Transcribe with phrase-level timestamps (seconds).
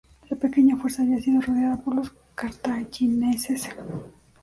[0.31, 3.69] La pequeña fuerza había sido rodeada por los cartagineses.